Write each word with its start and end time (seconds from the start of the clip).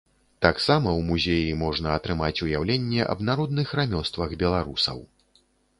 Таксама 0.45 0.89
ў 0.91 1.01
музеі 1.09 1.51
можна 1.63 1.93
атрымаць 1.97 2.43
уяўленне 2.49 3.01
аб 3.15 3.19
народных 3.29 3.67
рамёствах 3.83 4.29
беларусаў. 4.45 4.99